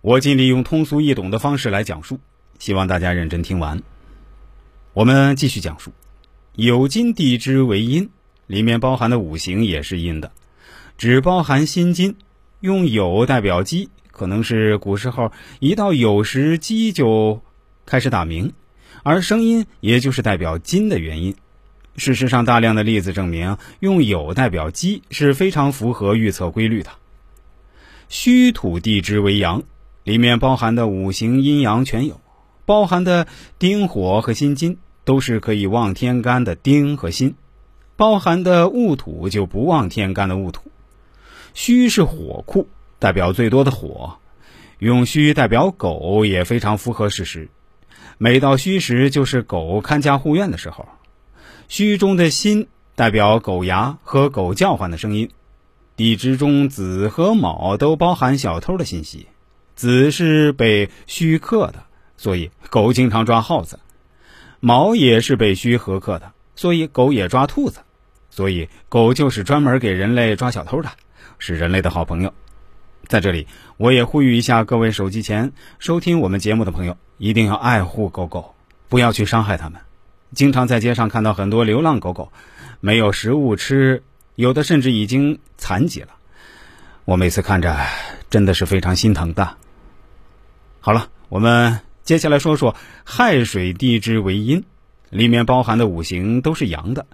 [0.00, 2.20] 我尽力用通俗易懂的方式来讲述，
[2.60, 3.82] 希望大家认真听完。
[4.92, 5.92] 我们继续讲述，
[6.54, 8.08] 酉金地支为阴，
[8.46, 10.30] 里面包含的五行也是阴的，
[10.96, 12.14] 只包含辛金，
[12.60, 17.42] 用酉代表鸡，可能是古时候一到酉时鸡就
[17.84, 18.52] 开始打鸣，
[19.02, 21.34] 而声音也就是代表金的原因。
[21.96, 26.90] 事实上，大量的例子证明，用酉代表鸡是非常符合预测规律的。
[28.08, 29.60] 虚土地支为阳。
[30.08, 32.18] 里面包含的五行阴阳全有，
[32.64, 33.26] 包含的
[33.58, 37.34] 丁火和辛金都是可以旺天干的丁和辛，
[37.94, 40.70] 包含的戊土就不旺天干的戊土。
[41.52, 42.68] 戌是火库，
[42.98, 44.16] 代表最多的火，
[44.78, 47.50] 用戌代表狗也非常符合事实。
[48.16, 50.88] 每到戌时，就是狗看家护院的时候。
[51.68, 55.28] 戌中的辛代表狗牙和狗叫唤的声音。
[55.96, 59.26] 地支中子和卯都包含小偷的信息。
[59.78, 61.84] 子是被戌克的，
[62.16, 63.76] 所以狗经常抓耗子；
[64.58, 67.78] 卯也是被戌合克的，所以狗也抓兔子。
[68.28, 70.90] 所以狗就是专门给人类抓小偷的，
[71.38, 72.34] 是人类的好朋友。
[73.06, 78.56] 在这里，我也呼吁一下各位手机前收听我们节目的朋友，一定要爱护狗狗，
[78.88, 79.80] 不要去伤害它们。
[80.34, 82.32] 经常在街上看到很多流浪狗狗，
[82.80, 84.02] 没有食物吃，
[84.34, 86.08] 有的甚至已经残疾了。
[87.04, 87.76] 我每次看着，
[88.28, 89.56] 真的是非常心疼的。
[90.88, 94.64] 好了，我们接下来说说亥水地支为阴，
[95.10, 97.04] 里面包含的五行都是阳的，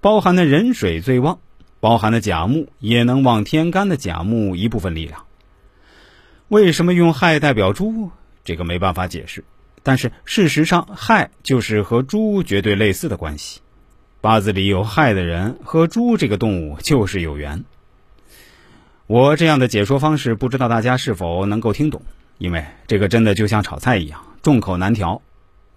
[0.00, 1.38] 包含的壬水最旺，
[1.78, 5.26] 包含的甲木也能旺天干的甲木一部分力量。
[6.48, 8.10] 为什么用亥代表猪？
[8.44, 9.44] 这个没办法解释，
[9.82, 13.60] 但是事实上亥就是和猪绝对类似的关系，
[14.22, 17.62] 八字里有亥的人和猪这个动物就是有缘。
[19.06, 22.00] 我这样的解说方式，不知道大家是否能够听懂。
[22.38, 25.20] 因为这个真的就像炒菜一样，众口难调。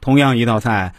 [0.02, 0.94] 同样一道菜，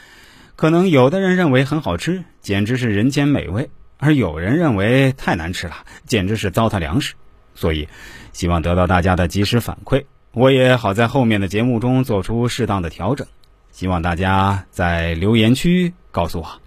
[0.56, 3.64] 可能有的人认为很好吃，简直是人间美味；
[3.98, 7.14] 而有人认为太难吃了，简直是糟蹋粮食。
[7.54, 7.88] 所以，
[8.32, 13.26] 希望得到大家的及时反馈，我也好在后面的节目中做出适当的调整。
[13.70, 16.65] 希望大家在留言区告诉我。